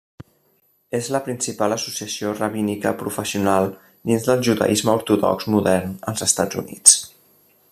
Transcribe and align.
És 0.99 1.09
la 1.15 1.19
principal 1.25 1.75
associació 1.75 2.31
rabínica 2.39 2.93
professional 3.01 3.69
dins 4.13 4.25
del 4.31 4.41
judaisme 4.49 4.95
ortodox 5.01 5.49
modern 5.57 5.93
als 6.13 6.25
Estats 6.29 6.63
Units. 6.65 6.97